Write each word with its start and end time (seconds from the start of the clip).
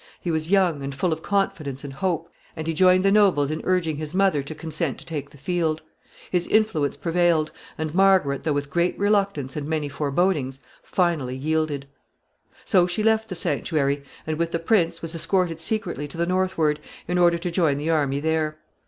He 0.19 0.31
was 0.31 0.49
young, 0.49 0.81
and 0.81 0.95
full 0.95 1.13
of 1.13 1.21
confidence 1.21 1.83
and 1.83 1.93
hope, 1.93 2.27
and 2.55 2.65
he 2.65 2.73
joined 2.73 3.05
the 3.05 3.11
nobles 3.11 3.51
in 3.51 3.61
urging 3.63 3.97
his 3.97 4.15
mother 4.15 4.41
to 4.41 4.55
consent 4.55 4.97
to 4.97 5.05
take 5.05 5.29
the 5.29 5.37
field. 5.37 5.83
His 6.31 6.47
influence 6.47 6.97
prevailed; 6.97 7.51
and 7.77 7.93
Margaret, 7.93 8.41
though 8.41 8.51
with 8.53 8.71
great 8.71 8.97
reluctance 8.97 9.55
and 9.55 9.67
many 9.67 9.89
forebodings, 9.89 10.59
finally 10.81 11.35
yielded. 11.35 11.85
[Sidenote: 11.85 11.85
An 11.85 12.47
army 12.47 12.65
collected.] 12.65 12.71
So 12.71 12.87
she 12.87 13.03
left 13.03 13.29
the 13.29 13.35
sanctuary, 13.35 14.03
and, 14.25 14.37
with 14.39 14.51
the 14.51 14.57
prince, 14.57 15.03
was 15.03 15.13
escorted 15.13 15.59
secretly 15.59 16.07
to 16.07 16.17
the 16.17 16.25
northward, 16.25 16.79
in 17.07 17.19
order 17.19 17.37
to 17.37 17.51
join 17.51 17.77
the 17.77 17.91
army 17.91 18.19
there. 18.19 18.57